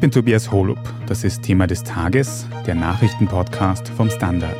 [0.00, 0.78] Ich bin Tobias Holub.
[1.08, 4.56] Das ist Thema des Tages, der Nachrichtenpodcast vom Standard.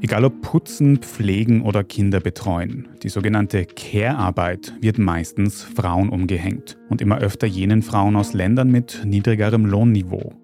[0.00, 7.00] Egal ob putzen, pflegen oder Kinder betreuen, die sogenannte Care-Arbeit wird meistens Frauen umgehängt und
[7.00, 10.34] immer öfter jenen Frauen aus Ländern mit niedrigerem Lohnniveau.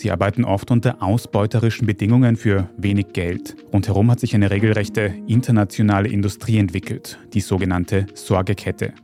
[0.00, 3.54] Sie arbeiten oft unter ausbeuterischen Bedingungen für wenig Geld.
[3.70, 8.94] Rundherum hat sich eine regelrechte internationale Industrie entwickelt, die sogenannte Sorgekette.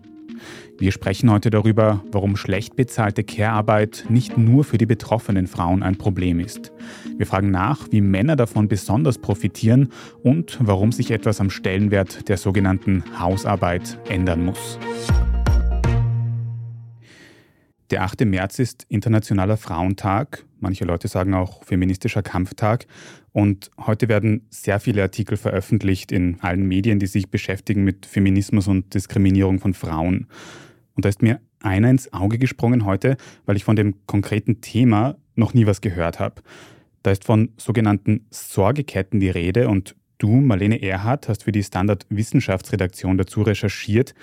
[0.78, 5.96] Wir sprechen heute darüber, warum schlecht bezahlte Care-Arbeit nicht nur für die betroffenen Frauen ein
[5.96, 6.72] Problem ist.
[7.18, 9.90] Wir fragen nach, wie Männer davon besonders profitieren
[10.22, 14.78] und warum sich etwas am Stellenwert der sogenannten Hausarbeit ändern muss.
[17.90, 18.24] Der 8.
[18.24, 20.44] März ist Internationaler Frauentag.
[20.58, 22.86] Manche Leute sagen auch feministischer Kampftag.
[23.30, 28.66] Und heute werden sehr viele Artikel veröffentlicht in allen Medien, die sich beschäftigen mit Feminismus
[28.66, 30.26] und Diskriminierung von Frauen.
[30.94, 35.16] Und da ist mir einer ins Auge gesprungen heute, weil ich von dem konkreten Thema
[35.36, 36.42] noch nie was gehört habe.
[37.04, 42.04] Da ist von sogenannten Sorgeketten die Rede und du, Marlene Erhardt, hast für die Standard
[42.08, 44.14] Wissenschaftsredaktion dazu recherchiert.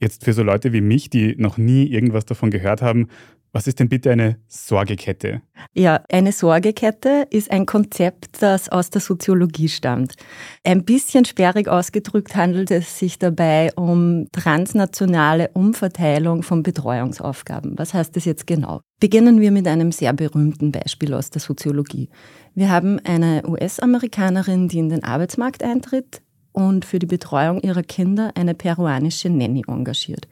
[0.00, 3.08] Jetzt für so Leute wie mich, die noch nie irgendwas davon gehört haben,
[3.52, 5.42] was ist denn bitte eine Sorgekette?
[5.74, 10.14] Ja, eine Sorgekette ist ein Konzept, das aus der Soziologie stammt.
[10.62, 17.76] Ein bisschen sperrig ausgedrückt handelt es sich dabei um transnationale Umverteilung von Betreuungsaufgaben.
[17.76, 18.80] Was heißt das jetzt genau?
[19.00, 22.08] Beginnen wir mit einem sehr berühmten Beispiel aus der Soziologie.
[22.54, 28.32] Wir haben eine US-Amerikanerin, die in den Arbeitsmarkt eintritt und für die Betreuung ihrer Kinder
[28.34, 30.28] eine peruanische Nanny engagiert.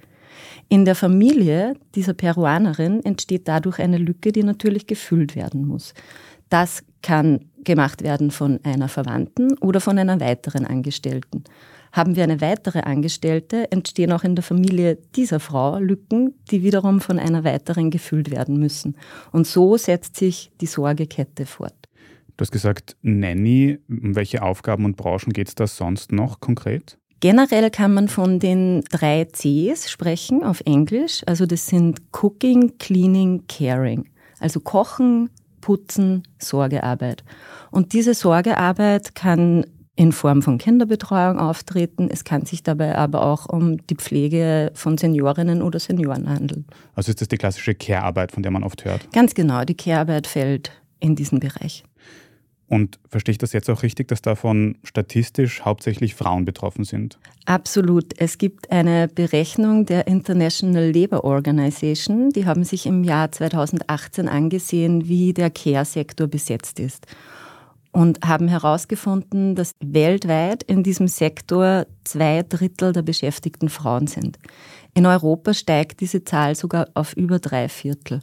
[0.69, 5.95] In der Familie dieser Peruanerin entsteht dadurch eine Lücke, die natürlich gefüllt werden muss.
[6.51, 11.45] Das kann gemacht werden von einer Verwandten oder von einer weiteren Angestellten.
[11.93, 17.01] Haben wir eine weitere Angestellte, entstehen auch in der Familie dieser Frau Lücken, die wiederum
[17.01, 18.97] von einer weiteren gefüllt werden müssen.
[19.33, 21.78] Und so setzt sich die Sorgekette fort.
[22.38, 23.81] Du hast gesagt, Nanny.
[23.88, 26.97] Um welche Aufgaben und Branchen geht es da sonst noch konkret?
[27.19, 31.22] Generell kann man von den drei Cs sprechen auf Englisch.
[31.27, 34.09] Also das sind Cooking, Cleaning, Caring.
[34.38, 37.25] Also Kochen, Putzen, Sorgearbeit.
[37.72, 39.66] Und diese Sorgearbeit kann
[39.97, 42.09] in Form von Kinderbetreuung auftreten.
[42.09, 46.66] Es kann sich dabei aber auch um die Pflege von Seniorinnen oder Senioren handeln.
[46.94, 49.12] Also ist das die klassische Care-Arbeit, von der man oft hört?
[49.12, 51.82] Ganz genau, die Care-Arbeit fällt in diesen Bereich.
[52.69, 57.19] Und verstehe ich das jetzt auch richtig, dass davon statistisch hauptsächlich Frauen betroffen sind?
[57.47, 58.12] Absolut.
[58.19, 62.28] Es gibt eine Berechnung der International Labour Organization.
[62.31, 67.07] Die haben sich im Jahr 2018 angesehen, wie der Care-Sektor besetzt ist.
[67.91, 74.39] Und haben herausgefunden, dass weltweit in diesem Sektor zwei Drittel der Beschäftigten Frauen sind.
[74.93, 78.21] In Europa steigt diese Zahl sogar auf über drei Viertel.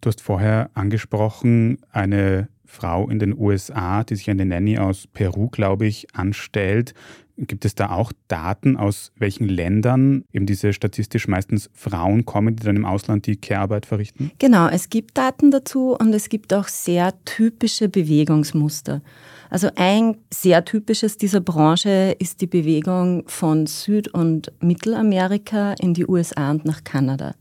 [0.00, 5.48] Du hast vorher angesprochen, eine Frau in den USA, die sich eine Nanny aus Peru,
[5.48, 6.94] glaube ich, anstellt.
[7.38, 12.64] Gibt es da auch Daten, aus welchen Ländern eben diese statistisch meistens Frauen kommen, die
[12.64, 14.32] dann im Ausland die Care-Arbeit verrichten?
[14.38, 19.02] Genau, es gibt Daten dazu und es gibt auch sehr typische Bewegungsmuster.
[19.50, 26.06] Also ein sehr typisches dieser Branche ist die Bewegung von Süd- und Mittelamerika in die
[26.06, 27.34] USA und nach Kanada.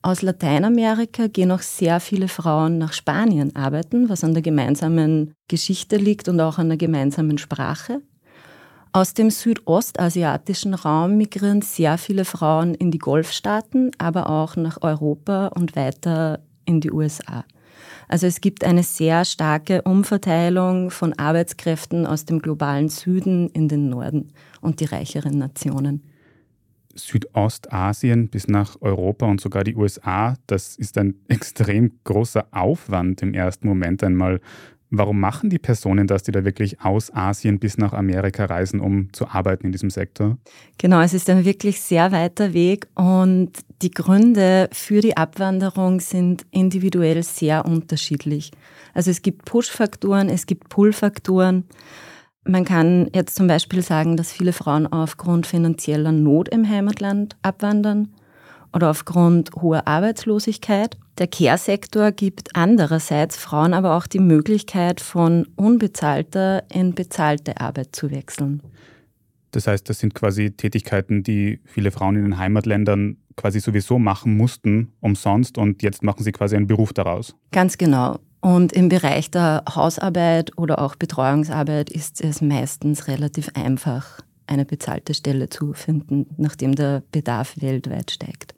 [0.00, 5.96] Aus Lateinamerika gehen auch sehr viele Frauen nach Spanien arbeiten, was an der gemeinsamen Geschichte
[5.96, 8.00] liegt und auch an der gemeinsamen Sprache.
[8.92, 15.48] Aus dem südostasiatischen Raum migrieren sehr viele Frauen in die Golfstaaten, aber auch nach Europa
[15.48, 17.44] und weiter in die USA.
[18.08, 23.88] Also es gibt eine sehr starke Umverteilung von Arbeitskräften aus dem globalen Süden in den
[23.90, 26.02] Norden und die reicheren Nationen.
[26.98, 33.34] Südostasien bis nach Europa und sogar die USA, das ist ein extrem großer Aufwand im
[33.34, 34.40] ersten Moment einmal.
[34.90, 39.12] Warum machen die Personen das, die da wirklich aus Asien bis nach Amerika reisen, um
[39.12, 40.38] zu arbeiten in diesem Sektor?
[40.78, 43.52] Genau, es ist ein wirklich sehr weiter Weg und
[43.82, 48.50] die Gründe für die Abwanderung sind individuell sehr unterschiedlich.
[48.94, 51.64] Also es gibt Push-Faktoren, es gibt Pull-Faktoren.
[52.44, 58.08] Man kann jetzt zum Beispiel sagen, dass viele Frauen aufgrund finanzieller Not im Heimatland abwandern
[58.72, 60.96] oder aufgrund hoher Arbeitslosigkeit.
[61.18, 68.10] Der Care-Sektor gibt andererseits Frauen aber auch die Möglichkeit, von unbezahlter in bezahlte Arbeit zu
[68.10, 68.62] wechseln.
[69.50, 74.36] Das heißt, das sind quasi Tätigkeiten, die viele Frauen in den Heimatländern quasi sowieso machen
[74.36, 77.34] mussten, umsonst, und jetzt machen sie quasi einen Beruf daraus.
[77.52, 78.18] Ganz genau.
[78.40, 85.12] Und im Bereich der Hausarbeit oder auch Betreuungsarbeit ist es meistens relativ einfach, eine bezahlte
[85.12, 88.54] Stelle zu finden, nachdem der Bedarf weltweit steigt.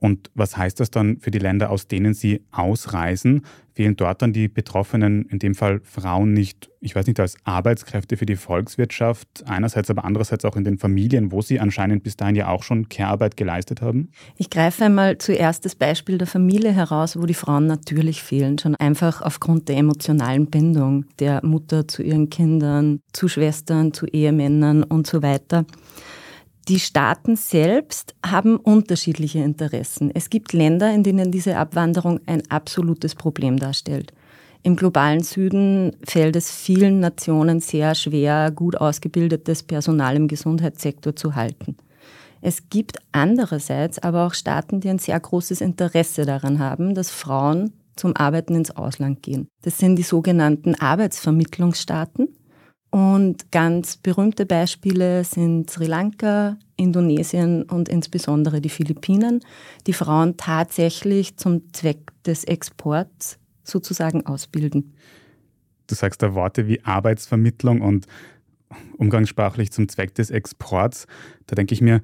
[0.00, 3.42] Und was heißt das dann für die Länder, aus denen sie ausreisen?
[3.74, 8.16] Fehlen dort dann die Betroffenen, in dem Fall Frauen, nicht, ich weiß nicht, als Arbeitskräfte
[8.16, 12.36] für die Volkswirtschaft, einerseits, aber andererseits auch in den Familien, wo sie anscheinend bis dahin
[12.36, 14.10] ja auch schon Care-Arbeit geleistet haben?
[14.36, 18.74] Ich greife einmal zuerst das Beispiel der Familie heraus, wo die Frauen natürlich fehlen, schon
[18.76, 25.06] einfach aufgrund der emotionalen Bindung der Mutter zu ihren Kindern, zu Schwestern, zu Ehemännern und
[25.06, 25.64] so weiter.
[26.68, 30.10] Die Staaten selbst haben unterschiedliche Interessen.
[30.14, 34.12] Es gibt Länder, in denen diese Abwanderung ein absolutes Problem darstellt.
[34.62, 41.34] Im globalen Süden fällt es vielen Nationen sehr schwer, gut ausgebildetes Personal im Gesundheitssektor zu
[41.34, 41.78] halten.
[42.42, 47.72] Es gibt andererseits aber auch Staaten, die ein sehr großes Interesse daran haben, dass Frauen
[47.96, 49.48] zum Arbeiten ins Ausland gehen.
[49.62, 52.28] Das sind die sogenannten Arbeitsvermittlungsstaaten.
[52.90, 59.40] Und ganz berühmte Beispiele sind Sri Lanka, Indonesien und insbesondere die Philippinen,
[59.86, 64.94] die Frauen tatsächlich zum Zweck des Exports sozusagen ausbilden.
[65.86, 68.06] Du sagst da Worte wie Arbeitsvermittlung und
[68.96, 71.06] umgangssprachlich zum Zweck des Exports.
[71.46, 72.00] Da denke ich mir,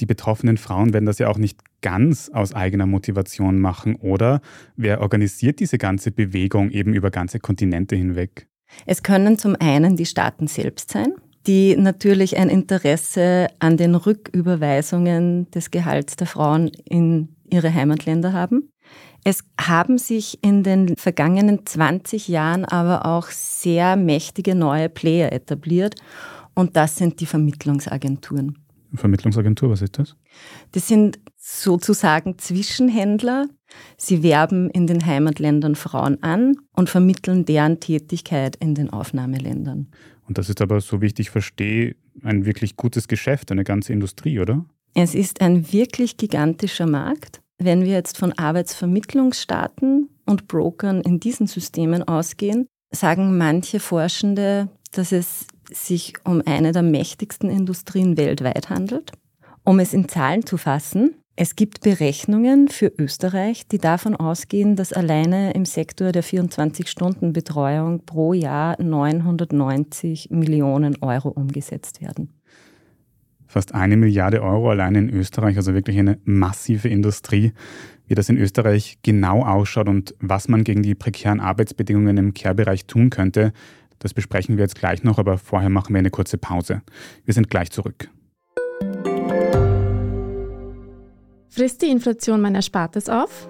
[0.00, 4.40] die betroffenen Frauen werden das ja auch nicht ganz aus eigener Motivation machen, oder?
[4.76, 8.48] Wer organisiert diese ganze Bewegung eben über ganze Kontinente hinweg?
[8.86, 11.14] Es können zum einen die Staaten selbst sein,
[11.46, 18.68] die natürlich ein Interesse an den Rücküberweisungen des Gehalts der Frauen in ihre Heimatländer haben.
[19.24, 25.94] Es haben sich in den vergangenen 20 Jahren aber auch sehr mächtige neue Player etabliert
[26.54, 28.58] und das sind die Vermittlungsagenturen.
[28.94, 30.16] Vermittlungsagentur, was ist das?
[30.72, 33.46] Das sind sozusagen Zwischenhändler.
[33.96, 39.88] Sie werben in den Heimatländern Frauen an und vermitteln deren Tätigkeit in den Aufnahmeländern.
[40.28, 43.92] Und das ist aber, so wie ich dich verstehe, ein wirklich gutes Geschäft, eine ganze
[43.92, 44.64] Industrie, oder?
[44.94, 47.40] Es ist ein wirklich gigantischer Markt.
[47.58, 55.12] Wenn wir jetzt von Arbeitsvermittlungsstaaten und Brokern in diesen Systemen ausgehen, sagen manche Forschende, dass
[55.12, 59.12] es sich um eine der mächtigsten Industrien weltweit handelt.
[59.64, 64.92] Um es in Zahlen zu fassen, es gibt Berechnungen für Österreich, die davon ausgehen, dass
[64.92, 72.34] alleine im Sektor der 24-Stunden-Betreuung pro Jahr 990 Millionen Euro umgesetzt werden.
[73.46, 77.52] Fast eine Milliarde Euro allein in Österreich, also wirklich eine massive Industrie.
[78.06, 82.86] Wie das in Österreich genau ausschaut und was man gegen die prekären Arbeitsbedingungen im Care-Bereich
[82.86, 83.52] tun könnte,
[84.02, 86.82] das besprechen wir jetzt gleich noch, aber vorher machen wir eine kurze Pause.
[87.24, 88.08] Wir sind gleich zurück.
[91.48, 93.48] Frisst die Inflation mein Erspartes auf?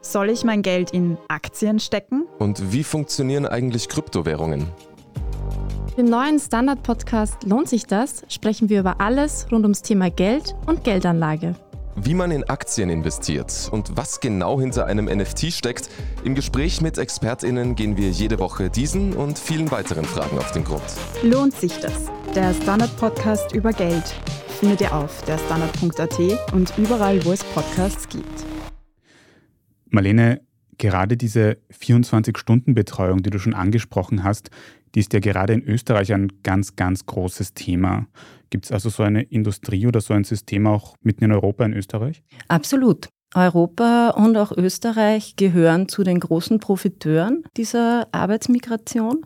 [0.00, 2.24] Soll ich mein Geld in Aktien stecken?
[2.38, 4.66] Und wie funktionieren eigentlich Kryptowährungen?
[5.96, 8.24] Im neuen Standard-Podcast Lohnt sich das?
[8.28, 11.54] sprechen wir über alles rund ums Thema Geld und Geldanlage.
[11.94, 15.90] Wie man in Aktien investiert und was genau hinter einem NFT steckt,
[16.24, 20.64] im Gespräch mit ExpertInnen gehen wir jede Woche diesen und vielen weiteren Fragen auf den
[20.64, 20.82] Grund.
[21.22, 22.10] Lohnt sich das?
[22.34, 24.14] Der Standard-Podcast über Geld
[24.58, 26.18] findet ihr auf der Standard.at
[26.54, 28.46] und überall, wo es Podcasts gibt.
[29.90, 30.40] Marlene,
[30.78, 34.48] gerade diese 24-Stunden-Betreuung, die du schon angesprochen hast,
[34.94, 38.06] die ist ja gerade in Österreich ein ganz, ganz großes Thema.
[38.50, 41.72] Gibt es also so eine Industrie oder so ein System auch mitten in Europa, in
[41.72, 42.22] Österreich?
[42.48, 43.08] Absolut.
[43.34, 49.24] Europa und auch Österreich gehören zu den großen Profiteuren dieser Arbeitsmigration.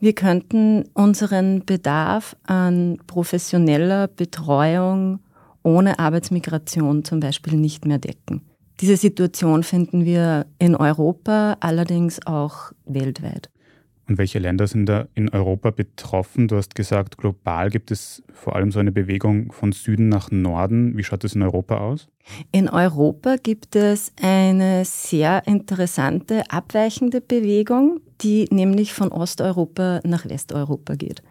[0.00, 5.20] Wir könnten unseren Bedarf an professioneller Betreuung
[5.62, 8.42] ohne Arbeitsmigration zum Beispiel nicht mehr decken.
[8.80, 13.50] Diese Situation finden wir in Europa, allerdings auch weltweit.
[14.08, 16.48] Und welche Länder sind da in Europa betroffen?
[16.48, 20.96] Du hast gesagt, global gibt es vor allem so eine Bewegung von Süden nach Norden.
[20.96, 22.08] Wie schaut es in Europa aus?
[22.50, 30.94] In Europa gibt es eine sehr interessante, abweichende Bewegung, die nämlich von Osteuropa nach Westeuropa
[30.94, 31.22] geht.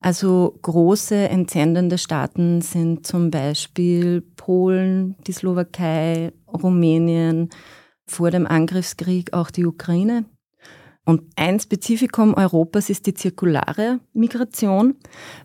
[0.00, 7.50] Also große entsendende Staaten sind zum Beispiel Polen, die Slowakei, Rumänien,
[8.06, 10.24] vor dem Angriffskrieg auch die Ukraine.
[11.04, 14.94] Und ein Spezifikum Europas ist die zirkulare Migration,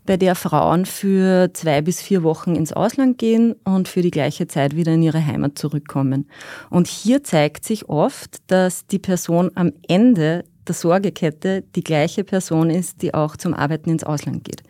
[0.05, 4.47] bei der Frauen für zwei bis vier Wochen ins Ausland gehen und für die gleiche
[4.47, 6.29] Zeit wieder in ihre Heimat zurückkommen.
[6.69, 12.69] Und hier zeigt sich oft, dass die Person am Ende der Sorgekette die gleiche Person
[12.69, 14.63] ist, die auch zum Arbeiten ins Ausland geht.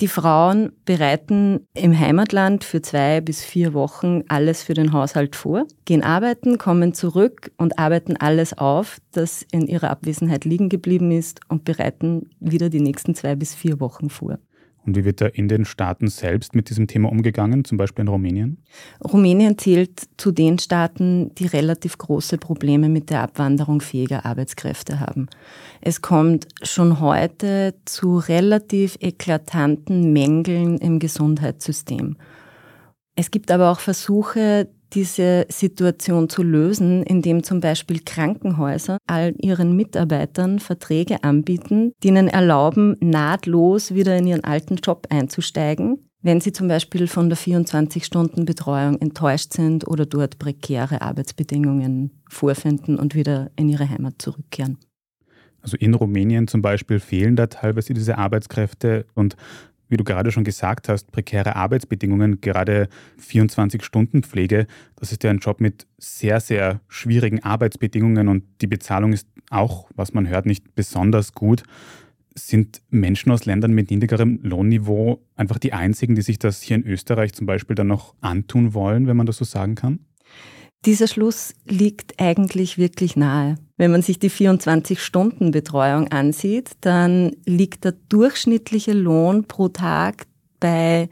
[0.00, 5.66] Die Frauen bereiten im Heimatland für zwei bis vier Wochen alles für den Haushalt vor,
[5.84, 11.40] gehen arbeiten, kommen zurück und arbeiten alles auf, das in ihrer Abwesenheit liegen geblieben ist
[11.48, 14.38] und bereiten wieder die nächsten zwei bis vier Wochen vor.
[14.90, 18.08] Und wie wird da in den Staaten selbst mit diesem Thema umgegangen, zum Beispiel in
[18.08, 18.64] Rumänien?
[19.04, 25.28] Rumänien zählt zu den Staaten, die relativ große Probleme mit der Abwanderung fähiger Arbeitskräfte haben.
[25.80, 32.16] Es kommt schon heute zu relativ eklatanten Mängeln im Gesundheitssystem.
[33.14, 39.76] Es gibt aber auch Versuche, diese Situation zu lösen, indem zum Beispiel Krankenhäuser all ihren
[39.76, 46.52] Mitarbeitern Verträge anbieten, die ihnen erlauben, nahtlos wieder in ihren alten Job einzusteigen, wenn sie
[46.52, 53.68] zum Beispiel von der 24-Stunden-Betreuung enttäuscht sind oder dort prekäre Arbeitsbedingungen vorfinden und wieder in
[53.68, 54.78] ihre Heimat zurückkehren.
[55.62, 59.36] Also in Rumänien zum Beispiel fehlen da teilweise diese Arbeitskräfte und
[59.90, 62.88] wie du gerade schon gesagt hast, prekäre Arbeitsbedingungen, gerade
[63.20, 64.66] 24-Stunden-Pflege,
[64.96, 69.90] das ist ja ein Job mit sehr, sehr schwierigen Arbeitsbedingungen und die Bezahlung ist auch,
[69.94, 71.64] was man hört, nicht besonders gut.
[72.36, 76.86] Sind Menschen aus Ländern mit niedrigerem Lohnniveau einfach die einzigen, die sich das hier in
[76.86, 79.98] Österreich zum Beispiel dann noch antun wollen, wenn man das so sagen kann?
[80.86, 83.56] Dieser Schluss liegt eigentlich wirklich nahe.
[83.80, 90.26] Wenn man sich die 24-Stunden-Betreuung ansieht, dann liegt der durchschnittliche Lohn pro Tag
[90.60, 91.08] bei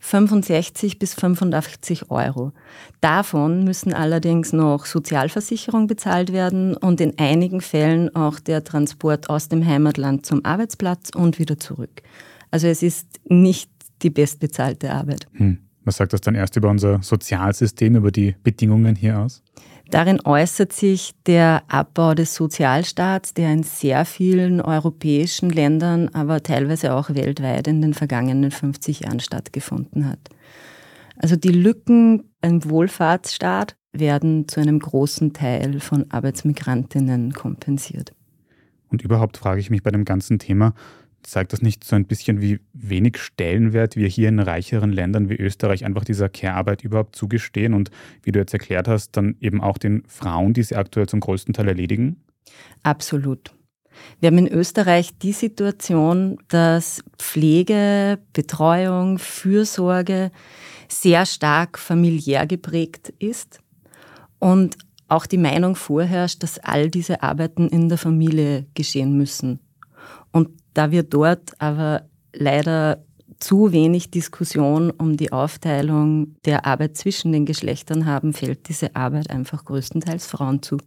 [0.00, 2.52] 65 bis 85 Euro.
[3.00, 9.48] Davon müssen allerdings noch Sozialversicherung bezahlt werden und in einigen Fällen auch der Transport aus
[9.48, 12.02] dem Heimatland zum Arbeitsplatz und wieder zurück.
[12.50, 13.70] Also es ist nicht
[14.02, 15.28] die bestbezahlte Arbeit.
[15.32, 15.60] Hm.
[15.84, 19.42] Was sagt das dann erst über unser Sozialsystem, über die Bedingungen hier aus?
[19.90, 26.94] Darin äußert sich der Abbau des Sozialstaats, der in sehr vielen europäischen Ländern, aber teilweise
[26.94, 30.30] auch weltweit in den vergangenen 50 Jahren stattgefunden hat.
[31.16, 38.14] Also die Lücken im Wohlfahrtsstaat werden zu einem großen Teil von Arbeitsmigrantinnen kompensiert.
[38.88, 40.74] Und überhaupt frage ich mich bei dem ganzen Thema,
[41.22, 45.36] zeigt das nicht so ein bisschen, wie wenig Stellenwert wir hier in reicheren Ländern wie
[45.36, 47.90] Österreich einfach dieser Care-Arbeit überhaupt zugestehen und
[48.22, 51.54] wie du jetzt erklärt hast, dann eben auch den Frauen, die sie aktuell zum größten
[51.54, 52.22] Teil erledigen?
[52.82, 53.54] Absolut.
[54.20, 60.30] Wir haben in Österreich die Situation, dass Pflege, Betreuung, Fürsorge
[60.88, 63.60] sehr stark familiär geprägt ist
[64.38, 64.76] und
[65.08, 69.60] auch die Meinung vorherrscht, dass all diese Arbeiten in der Familie geschehen müssen.
[70.32, 73.04] Und da wir dort aber leider
[73.38, 79.30] zu wenig Diskussion um die Aufteilung der Arbeit zwischen den Geschlechtern haben, fällt diese Arbeit
[79.30, 80.78] einfach größtenteils Frauen zu.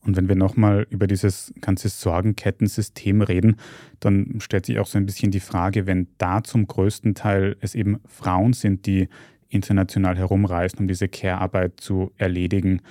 [0.00, 3.56] Und wenn wir nochmal über dieses ganze Sorgenkettensystem reden,
[4.00, 7.74] dann stellt sich auch so ein bisschen die Frage, wenn da zum größten Teil es
[7.74, 9.08] eben Frauen sind, die
[9.48, 12.82] international herumreisen, um diese Care-Arbeit zu erledigen,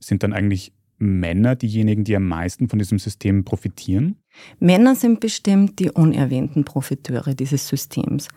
[0.00, 0.72] sind dann eigentlich
[1.04, 4.16] Männer diejenigen, die am meisten von diesem System profitieren?
[4.58, 8.28] Männer sind bestimmt die unerwähnten Profiteure dieses Systems.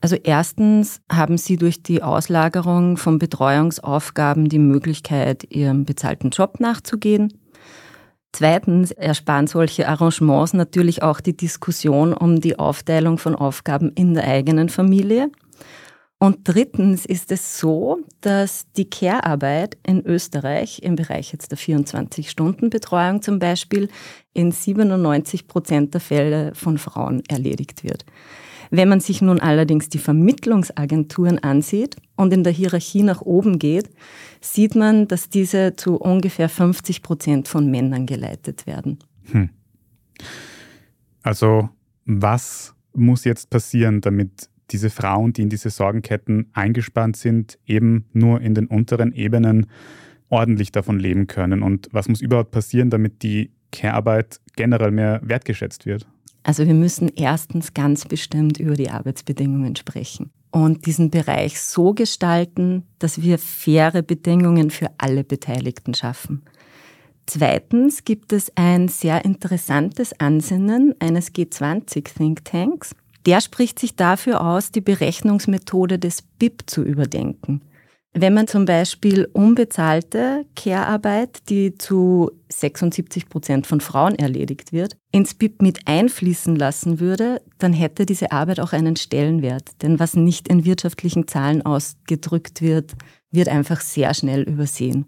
[0.00, 7.32] Also erstens haben sie durch die Auslagerung von Betreuungsaufgaben die Möglichkeit, ihrem bezahlten Job nachzugehen.
[8.32, 14.24] Zweitens ersparen solche Arrangements natürlich auch die Diskussion um die Aufteilung von Aufgaben in der
[14.24, 15.30] eigenen Familie.
[16.22, 23.22] Und drittens ist es so, dass die Care-Arbeit in Österreich im Bereich jetzt der 24-Stunden-Betreuung
[23.22, 23.88] zum Beispiel
[24.34, 28.04] in 97 Prozent der Fälle von Frauen erledigt wird.
[28.70, 33.88] Wenn man sich nun allerdings die Vermittlungsagenturen ansieht und in der Hierarchie nach oben geht,
[34.42, 38.98] sieht man, dass diese zu ungefähr 50 Prozent von Männern geleitet werden.
[39.32, 39.48] Hm.
[41.22, 41.70] Also
[42.04, 48.40] was muss jetzt passieren, damit diese Frauen, die in diese Sorgenketten eingespannt sind, eben nur
[48.40, 49.66] in den unteren Ebenen
[50.28, 51.62] ordentlich davon leben können?
[51.62, 56.06] Und was muss überhaupt passieren, damit die Care-Arbeit generell mehr wertgeschätzt wird?
[56.42, 62.84] Also wir müssen erstens ganz bestimmt über die Arbeitsbedingungen sprechen und diesen Bereich so gestalten,
[62.98, 66.42] dass wir faire Bedingungen für alle Beteiligten schaffen.
[67.26, 72.96] Zweitens gibt es ein sehr interessantes Ansinnen eines G20-Thinktanks,
[73.26, 77.62] der spricht sich dafür aus, die Berechnungsmethode des BIP zu überdenken.
[78.12, 85.34] Wenn man zum Beispiel unbezahlte Care-Arbeit, die zu 76 Prozent von Frauen erledigt wird, ins
[85.34, 89.80] BIP mit einfließen lassen würde, dann hätte diese Arbeit auch einen Stellenwert.
[89.82, 92.94] Denn was nicht in wirtschaftlichen Zahlen ausgedrückt wird,
[93.30, 95.06] wird einfach sehr schnell übersehen.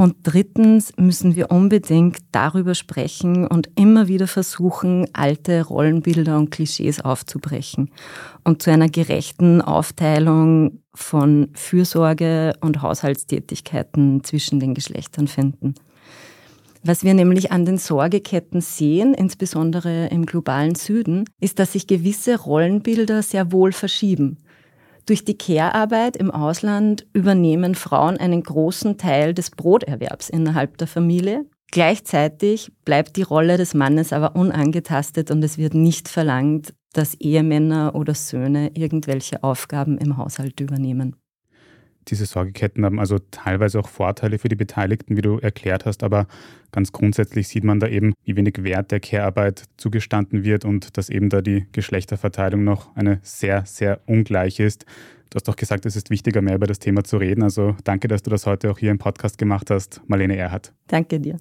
[0.00, 7.02] Und drittens müssen wir unbedingt darüber sprechen und immer wieder versuchen, alte Rollenbilder und Klischees
[7.02, 7.90] aufzubrechen
[8.42, 15.74] und zu einer gerechten Aufteilung von Fürsorge und Haushaltstätigkeiten zwischen den Geschlechtern finden.
[16.82, 22.40] Was wir nämlich an den Sorgeketten sehen, insbesondere im globalen Süden, ist, dass sich gewisse
[22.40, 24.38] Rollenbilder sehr wohl verschieben.
[25.10, 31.46] Durch die Care-Arbeit im Ausland übernehmen Frauen einen großen Teil des Broterwerbs innerhalb der Familie.
[31.72, 37.96] Gleichzeitig bleibt die Rolle des Mannes aber unangetastet und es wird nicht verlangt, dass Ehemänner
[37.96, 41.16] oder Söhne irgendwelche Aufgaben im Haushalt übernehmen.
[42.10, 46.26] Diese Sorgeketten haben also teilweise auch Vorteile für die Beteiligten, wie du erklärt hast, aber
[46.72, 51.08] ganz grundsätzlich sieht man da eben, wie wenig Wert der Care-Arbeit zugestanden wird und dass
[51.08, 54.84] eben da die Geschlechterverteilung noch eine sehr, sehr ungleich ist.
[55.30, 57.44] Du hast doch gesagt, es ist wichtiger, mehr über das Thema zu reden.
[57.44, 60.72] Also danke, dass du das heute auch hier im Podcast gemacht hast, Marlene Erhardt.
[60.88, 61.36] Danke dir.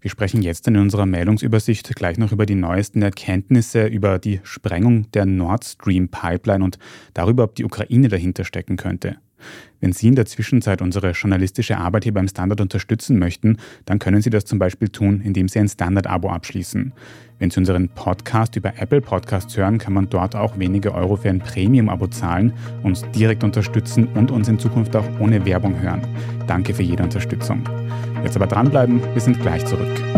[0.00, 5.10] Wir sprechen jetzt in unserer Meldungsübersicht gleich noch über die neuesten Erkenntnisse über die Sprengung
[5.12, 6.78] der Nord Stream Pipeline und
[7.14, 9.18] darüber, ob die Ukraine dahinter stecken könnte.
[9.80, 14.22] Wenn Sie in der Zwischenzeit unsere journalistische Arbeit hier beim Standard unterstützen möchten, dann können
[14.22, 16.92] Sie das zum Beispiel tun, indem Sie ein Standard-Abo abschließen.
[17.38, 21.28] Wenn Sie unseren Podcast über Apple Podcasts hören, kann man dort auch wenige Euro für
[21.28, 22.52] ein Premium-Abo zahlen,
[22.82, 26.02] uns direkt unterstützen und uns in Zukunft auch ohne Werbung hören.
[26.48, 27.62] Danke für jede Unterstützung.
[28.24, 30.17] Jetzt aber dranbleiben, wir sind gleich zurück.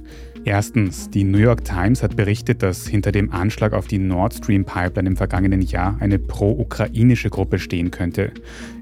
[0.43, 4.65] Erstens, die New York Times hat berichtet, dass hinter dem Anschlag auf die Nord Stream
[4.65, 8.31] Pipeline im vergangenen Jahr eine pro-ukrainische Gruppe stehen könnte.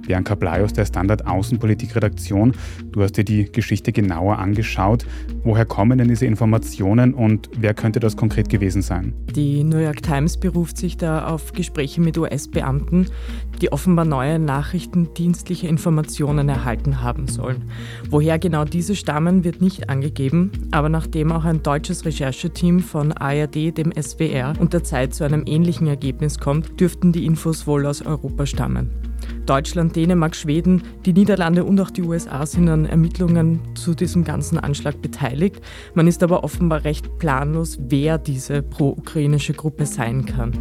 [0.10, 2.54] Bianca Blei aus der Standard Außenpolitik-Redaktion,
[2.92, 5.06] du hast dir die Geschichte genauer angeschaut.
[5.44, 9.14] Woher kommen denn diese Informationen und wer könnte das konkret gewesen sein?
[9.36, 13.06] Die New York Times beruft sich da auf Gespräche mit US-Beamten,
[13.62, 17.70] die offenbar neue nachrichtendienstliche Informationen erhalten haben sollen.
[18.10, 23.78] Woher genau diese stammen, wird nicht angegeben, aber nachdem auch ein deutsches Rechercheteam von ARD,
[23.78, 28.02] dem SWR und der Zeit zu einem ähnlichen Ergebnis kommt, dürften die Infos wohl aus
[28.02, 29.09] Europa stammen.
[29.46, 34.58] Deutschland, Dänemark, Schweden, die Niederlande und auch die USA sind an Ermittlungen zu diesem ganzen
[34.60, 35.62] Anschlag beteiligt.
[35.94, 40.54] Man ist aber offenbar recht planlos, wer diese pro-ukrainische Gruppe sein kann.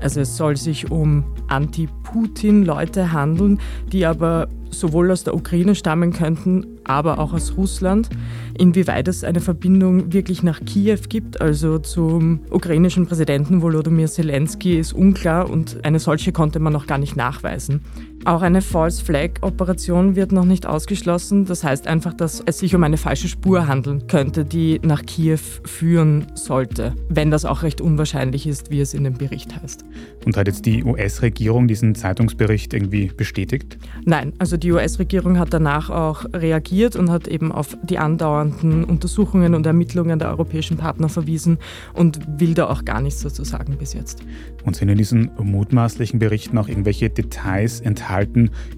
[0.00, 3.60] Also es soll sich um Anti-Putin-Leute handeln,
[3.92, 8.08] die aber sowohl aus der Ukraine stammen könnten, aber auch aus Russland.
[8.58, 14.92] Inwieweit es eine Verbindung wirklich nach Kiew gibt, also zum ukrainischen Präsidenten Volodymyr Zelensky, ist
[14.92, 17.80] unklar und eine solche konnte man noch gar nicht nachweisen.
[18.24, 21.44] Auch eine False Flag Operation wird noch nicht ausgeschlossen.
[21.44, 25.40] Das heißt einfach, dass es sich um eine falsche Spur handeln könnte, die nach Kiew
[25.64, 29.84] führen sollte, wenn das auch recht unwahrscheinlich ist, wie es in dem Bericht heißt.
[30.24, 33.76] Und hat jetzt die US-Regierung diesen Zeitungsbericht irgendwie bestätigt?
[34.04, 39.56] Nein, also die US-Regierung hat danach auch reagiert und hat eben auf die andauernden Untersuchungen
[39.56, 41.58] und Ermittlungen der europäischen Partner verwiesen
[41.92, 44.22] und will da auch gar nichts dazu sagen bis jetzt.
[44.64, 48.11] Und sind in diesen mutmaßlichen Berichten auch irgendwelche Details enthalten,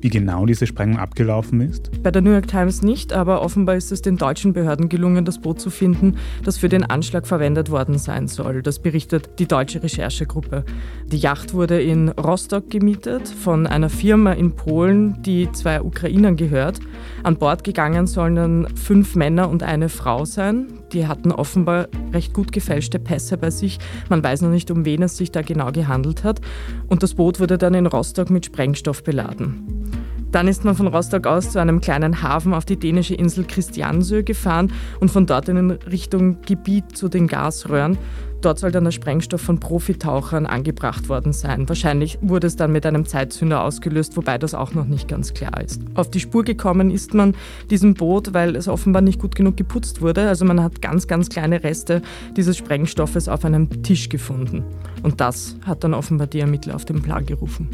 [0.00, 1.90] wie genau diese Sprengung abgelaufen ist?
[2.02, 5.40] Bei der New York Times nicht, aber offenbar ist es den deutschen Behörden gelungen, das
[5.40, 8.62] Boot zu finden, das für den Anschlag verwendet worden sein soll.
[8.62, 10.64] Das berichtet die deutsche Recherchegruppe.
[11.06, 16.80] Die Yacht wurde in Rostock gemietet von einer Firma in Polen, die zwei Ukrainern gehört.
[17.22, 20.66] An Bord gegangen sollen fünf Männer und eine Frau sein.
[20.94, 23.78] Die hatten offenbar recht gut gefälschte Pässe bei sich.
[24.09, 26.40] Man weiß noch nicht, um wen es sich da genau gehandelt hat.
[26.87, 30.03] Und das Boot wurde dann in Rostock mit Sprengstoff beladen.
[30.34, 34.24] Dann ist man von Rostock aus zu einem kleinen Hafen auf die dänische Insel Christiansö
[34.24, 37.96] gefahren und von dort in Richtung Gebiet zu den Gasröhren.
[38.40, 41.68] Dort soll dann der Sprengstoff von Profitauchern angebracht worden sein.
[41.68, 45.60] Wahrscheinlich wurde es dann mit einem Zeitzünder ausgelöst, wobei das auch noch nicht ganz klar
[45.62, 45.80] ist.
[45.94, 47.36] Auf die Spur gekommen ist man
[47.70, 50.26] diesem Boot, weil es offenbar nicht gut genug geputzt wurde.
[50.28, 52.02] Also man hat ganz, ganz kleine Reste
[52.36, 54.64] dieses Sprengstoffes auf einem Tisch gefunden.
[55.04, 57.70] Und das hat dann offenbar die Ermittler auf den Plan gerufen.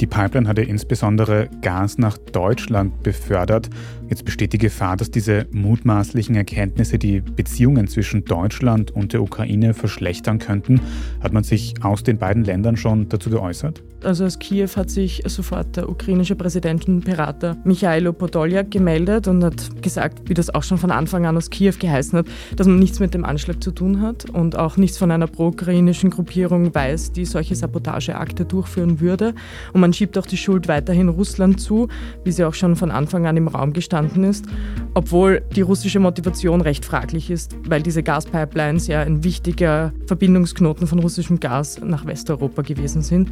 [0.00, 3.70] Die Pipeline hatte insbesondere Gas nach Deutschland befördert.
[4.10, 9.72] Jetzt besteht die Gefahr, dass diese mutmaßlichen Erkenntnisse die Beziehungen zwischen Deutschland und der Ukraine
[9.72, 10.80] verschlechtern könnten.
[11.22, 13.82] Hat man sich aus den beiden Ländern schon dazu geäußert?
[14.02, 20.28] Also aus Kiew hat sich sofort der ukrainische Präsidentenberater Michailo Podoljak gemeldet und hat gesagt,
[20.28, 23.14] wie das auch schon von Anfang an aus Kiew geheißen hat, dass man nichts mit
[23.14, 27.54] dem Anschlag zu tun hat und auch nichts von einer pro-ukrainischen Gruppierung weiß, die solche
[27.54, 29.34] Sabotageakte durchführen würde.
[29.72, 31.88] Und man schiebt auch die Schuld weiterhin Russland zu,
[32.24, 33.93] wie sie auch schon von Anfang an im Raum gestanden
[34.24, 34.46] ist,
[34.94, 40.98] obwohl die russische Motivation recht fraglich ist, weil diese Gaspipelines ja ein wichtiger Verbindungsknoten von
[40.98, 43.30] russischem Gas nach Westeuropa gewesen sind.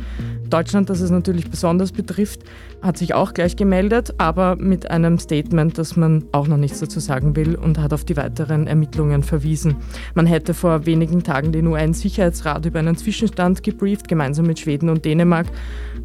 [0.48, 2.42] Deutschland, das es natürlich besonders betrifft,
[2.82, 7.00] hat sich auch gleich gemeldet, aber mit einem Statement, dass man auch noch nichts dazu
[7.00, 9.76] sagen will und hat auf die weiteren Ermittlungen verwiesen.
[10.14, 15.04] Man hätte vor wenigen Tagen den UN-Sicherheitsrat über einen Zwischenstand gebrieft, gemeinsam mit Schweden und
[15.04, 15.46] Dänemark.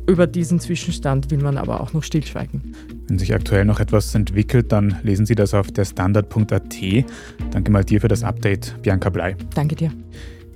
[0.07, 2.73] Über diesen Zwischenstand will man aber auch noch stillschweigen.
[3.07, 6.75] Wenn sich aktuell noch etwas entwickelt, dann lesen Sie das auf der Standard.at.
[7.51, 9.35] Danke mal dir für das Update, Bianca Blei.
[9.55, 9.91] Danke dir.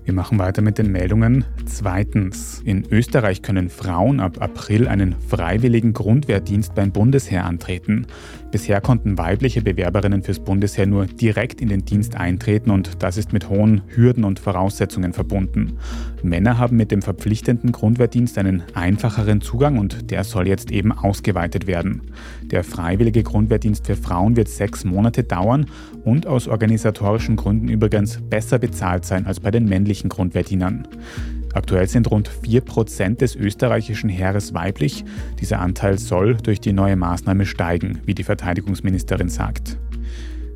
[0.03, 1.45] Wir machen weiter mit den Meldungen.
[1.65, 2.61] Zweitens.
[2.65, 8.07] In Österreich können Frauen ab April einen freiwilligen Grundwehrdienst beim Bundesheer antreten.
[8.51, 13.31] Bisher konnten weibliche Bewerberinnen fürs Bundesheer nur direkt in den Dienst eintreten und das ist
[13.31, 15.77] mit hohen Hürden und Voraussetzungen verbunden.
[16.21, 21.65] Männer haben mit dem verpflichtenden Grundwehrdienst einen einfacheren Zugang und der soll jetzt eben ausgeweitet
[21.65, 22.01] werden.
[22.43, 25.67] Der freiwillige Grundwehrdienst für Frauen wird sechs Monate dauern
[26.03, 30.87] und aus organisatorischen Gründen übrigens besser bezahlt sein als bei den männlichen Grundwehrdienern.
[31.53, 35.03] Aktuell sind rund 4% des österreichischen Heeres weiblich.
[35.39, 39.77] Dieser Anteil soll durch die neue Maßnahme steigen, wie die Verteidigungsministerin sagt.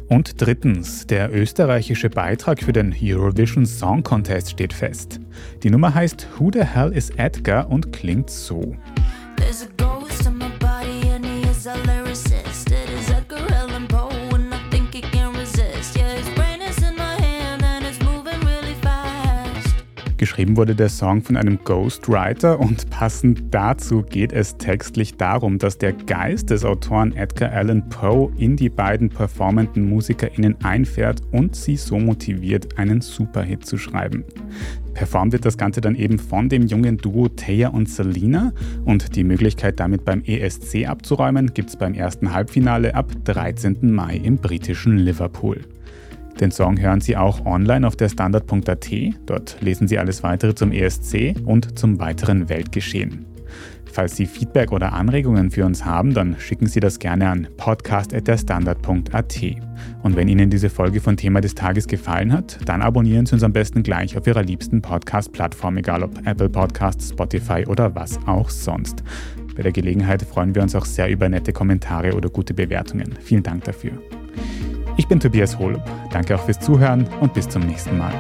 [0.08, 5.20] Und drittens, der österreichische Beitrag für den Eurovision Song Contest steht fest.
[5.64, 8.76] Die Nummer heißt Who the Hell is Edgar und klingt so.
[20.36, 25.78] Geschrieben wurde der Song von einem Ghostwriter und passend dazu geht es textlich darum, dass
[25.78, 31.78] der Geist des Autoren Edgar Allan Poe in die beiden performenden MusikerInnen einfährt und sie
[31.78, 34.26] so motiviert, einen Superhit zu schreiben.
[34.93, 38.52] Performt wird das Ganze dann eben von dem jungen Duo Taya und Selina
[38.84, 43.89] und die Möglichkeit damit beim ESC abzuräumen gibt es beim ersten Halbfinale ab 13.
[43.89, 45.62] Mai im britischen Liverpool.
[46.39, 48.89] Den Song hören Sie auch online auf der Standard.at.
[49.26, 53.26] Dort lesen Sie alles weitere zum ESC und zum weiteren Weltgeschehen.
[53.95, 59.41] Falls Sie Feedback oder Anregungen für uns haben, dann schicken Sie das gerne an podcast.derstandard.at.
[60.04, 63.43] Und wenn Ihnen diese Folge von Thema des Tages gefallen hat, dann abonnieren Sie uns
[63.43, 68.50] am besten gleich auf Ihrer liebsten Podcast-Plattform, egal ob Apple Podcasts, Spotify oder was auch
[68.50, 69.02] sonst.
[69.56, 73.13] Bei der Gelegenheit freuen wir uns auch sehr über nette Kommentare oder gute Bewertungen.
[73.21, 73.93] Vielen Dank dafür.
[74.98, 75.84] Ich bin Tobias Holub.
[76.12, 78.14] Danke auch fürs Zuhören und bis zum nächsten Mal.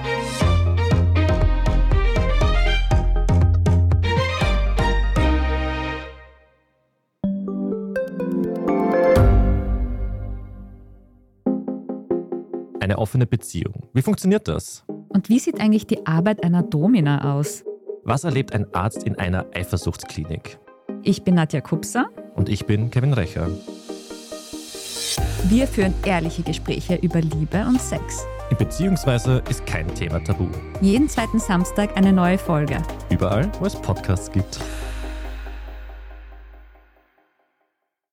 [12.81, 13.87] Eine offene Beziehung.
[13.93, 14.83] Wie funktioniert das?
[15.07, 17.63] Und wie sieht eigentlich die Arbeit einer Domina aus?
[18.03, 20.59] Was erlebt ein Arzt in einer Eifersuchtsklinik?
[21.03, 22.07] Ich bin Nadja Kupser.
[22.35, 23.49] Und ich bin Kevin Recher.
[25.47, 28.25] Wir führen ehrliche Gespräche über Liebe und Sex.
[28.57, 30.47] Beziehungsweise ist kein Thema tabu.
[30.81, 32.77] Jeden zweiten Samstag eine neue Folge.
[33.11, 34.59] Überall, wo es Podcasts gibt.